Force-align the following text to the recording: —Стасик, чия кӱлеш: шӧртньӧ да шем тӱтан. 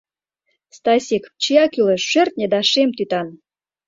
—Стасик, 0.75 1.23
чия 1.41 1.65
кӱлеш: 1.73 2.01
шӧртньӧ 2.11 2.45
да 2.53 2.59
шем 2.71 2.89
тӱтан. 2.97 3.27